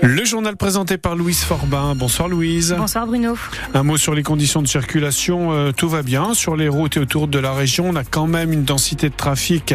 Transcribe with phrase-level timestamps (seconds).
[0.00, 1.96] Le journal présenté par Louise Forbin.
[1.96, 2.74] Bonsoir Louise.
[2.78, 3.36] Bonsoir Bruno.
[3.74, 5.52] Un mot sur les conditions de circulation.
[5.52, 7.88] Euh, tout va bien sur les routes et autour de la région.
[7.88, 9.74] On a quand même une densité de trafic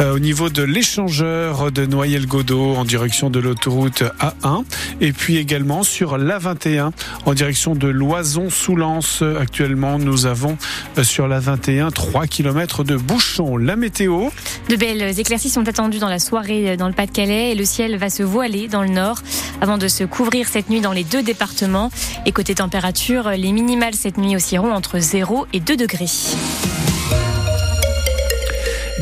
[0.00, 4.64] euh, au niveau de l'échangeur de Noyelles-Godot en direction de l'autoroute A1
[5.02, 6.92] et puis également sur l'A21
[7.26, 9.22] en direction de Loison-sous-Lens.
[9.38, 10.56] Actuellement, nous avons
[10.96, 13.58] euh, sur la 21 3 km de bouchons.
[13.58, 14.28] La météo.
[14.70, 18.08] De belles éclaircies sont attendues dans la soirée dans le Pas-de-Calais et le ciel va
[18.08, 19.22] se voiler dans le nord
[19.60, 21.90] avant de se couvrir cette nuit dans les deux départements.
[22.26, 26.06] Et côté température, les minimales cette nuit oscilleront entre 0 et 2 degrés.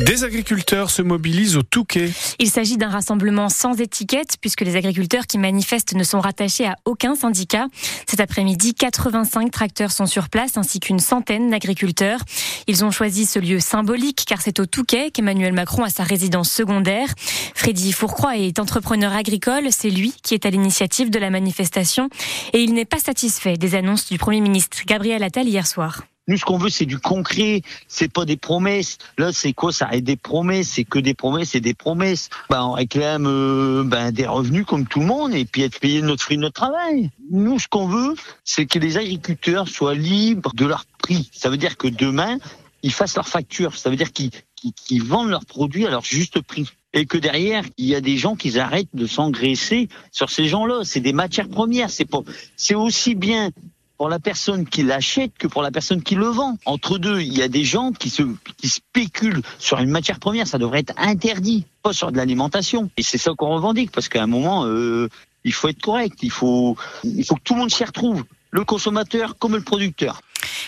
[0.05, 2.11] Des agriculteurs se mobilisent au Touquet.
[2.37, 6.75] Il s'agit d'un rassemblement sans étiquette puisque les agriculteurs qui manifestent ne sont rattachés à
[6.85, 7.65] aucun syndicat.
[8.05, 12.19] Cet après-midi, 85 tracteurs sont sur place ainsi qu'une centaine d'agriculteurs.
[12.67, 16.51] Ils ont choisi ce lieu symbolique car c'est au Touquet qu'Emmanuel Macron a sa résidence
[16.51, 17.09] secondaire.
[17.55, 19.69] Freddy Fourcroy est entrepreneur agricole.
[19.71, 22.09] C'est lui qui est à l'initiative de la manifestation
[22.53, 26.03] et il n'est pas satisfait des annonces du Premier ministre Gabriel Attal hier soir.
[26.27, 27.61] Nous, ce qu'on veut, c'est du concret.
[27.87, 28.97] C'est pas des promesses.
[29.17, 29.71] Là, c'est quoi?
[29.71, 30.69] Ça est des promesses.
[30.69, 32.29] C'est que des promesses et des promesses.
[32.49, 36.01] Ben, on réclame euh, ben, des revenus comme tout le monde et puis être payé
[36.01, 37.11] notre fruit de notre travail.
[37.31, 41.29] Nous, ce qu'on veut, c'est que les agriculteurs soient libres de leur prix.
[41.31, 42.37] Ça veut dire que demain,
[42.83, 43.75] ils fassent leur facture.
[43.75, 44.31] Ça veut dire qu'ils
[44.75, 46.67] qu'ils vendent leurs produits à leur juste prix.
[46.93, 50.81] Et que derrière, il y a des gens qui arrêtent de s'engraisser sur ces gens-là.
[50.83, 51.89] C'est des matières premières.
[51.89, 52.21] C'est pas,
[52.55, 53.51] c'est aussi bien
[53.97, 56.57] pour la personne qui l'achète que pour la personne qui le vend.
[56.65, 58.23] Entre deux, il y a des gens qui se
[58.57, 62.89] qui spéculent sur une matière première, ça devrait être interdit, pas sur de l'alimentation.
[62.97, 65.09] Et c'est ça qu'on revendique parce qu'à un moment, euh,
[65.43, 68.63] il faut être correct, il faut il faut que tout le monde s'y retrouve, le
[68.63, 70.21] consommateur comme le producteur.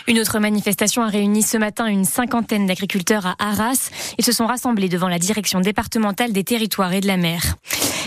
[0.08, 3.90] Une autre manifestation a réuni ce matin une cinquantaine d'agriculteurs à Arras.
[4.18, 7.56] Ils se sont rassemblés devant la direction départementale des territoires et de la mer.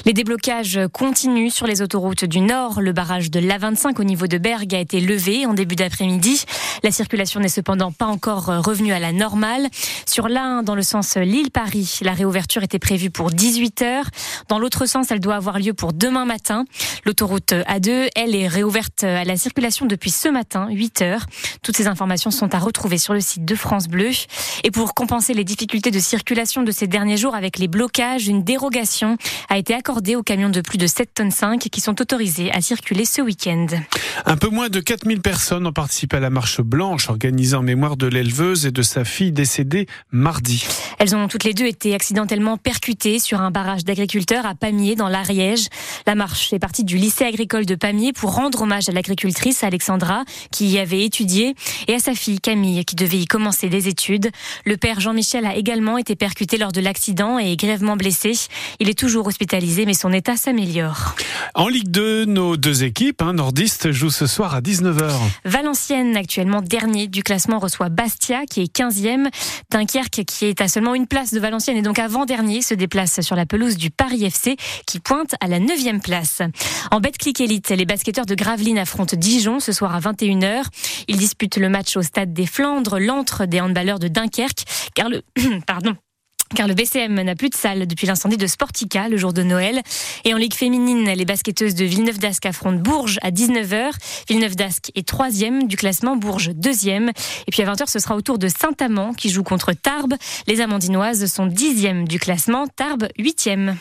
[0.06, 2.82] Les déblocages continuent sur les autoroutes du Nord.
[2.82, 6.44] Le barrage de l'A25 au niveau de Bergue a été levé en début d'après-midi.
[6.84, 9.70] La circulation n'est cependant pas encore revenue à la normale.
[10.06, 14.06] Sur l'un, dans le sens Lille-Paris, la réouverture était prévue pour 18 heures.
[14.50, 16.66] Dans l'autre sens, elle doit avoir lieu pour demain matin.
[17.06, 21.26] L'autoroute A2, elle, est réouverte à la circulation depuis ce matin, 8 heures.
[21.62, 24.10] Toutes ces informations sont à retrouver sur le site de France Bleu.
[24.66, 28.44] Et pour compenser les difficultés de circulation de ces derniers jours avec les blocages, une
[28.44, 29.18] dérogation
[29.50, 32.60] a été accordée aux camions de plus de 7 tonnes 5 qui sont autorisés à
[32.60, 33.68] circuler ce week-end.
[34.26, 37.98] Un peu moins de 4000 personnes ont participé à la marche blanche organisée en mémoire
[37.98, 40.66] de l'éleveuse et de sa fille décédée mardi.
[40.98, 45.08] Elles ont toutes les deux été accidentellement percutées sur un barrage d'agriculteurs à Pamiers dans
[45.08, 45.68] l'Ariège.
[46.08, 50.24] La marche est partie du lycée agricole de Pamiers pour rendre hommage à l'agricultrice Alexandra
[50.50, 51.54] qui y avait étudié
[51.88, 54.32] et à sa fille Camille qui devait y commencer des études.
[54.66, 58.32] Le père Jean-Michel a également été percuté lors de l'accident et est grièvement blessé.
[58.80, 61.16] Il est toujours hospitalisé mais son état s'améliore.
[61.54, 65.12] En Ligue 2, nos deux équipes hein, nordistes jouent ce soir à 19h.
[65.46, 69.30] Valenciennes, actuellement dernier du classement, reçoit Bastia, qui est 15e.
[69.72, 73.36] Dunkerque, qui est à seulement une place de Valenciennes et donc avant-dernier, se déplace sur
[73.36, 74.56] la pelouse du Paris FC,
[74.86, 76.42] qui pointe à la 9e place.
[76.92, 80.64] En Betclic Elite, les basketteurs de Gravelines affrontent Dijon ce soir à 21h.
[81.08, 84.64] Ils disputent le match au stade des Flandres, l'antre des handballeurs de Dunkerque,
[84.96, 85.22] car le,
[85.68, 85.96] pardon,
[86.56, 89.82] car le BCM n'a plus de salle depuis l'incendie de Sportica le jour de Noël.
[90.26, 93.92] Et en Ligue féminine, les basketteuses de Villeneuve-d'Ascq affrontent Bourges à 19h.
[94.30, 97.10] Villeneuve-d'Ascq est troisième du classement, Bourges deuxième.
[97.48, 100.16] Et puis à 20h, ce sera au tour de Saint-Amand qui joue contre Tarbes.
[100.48, 103.78] Les Amandinoises sont dixièmes du classement, Tarbes huitième.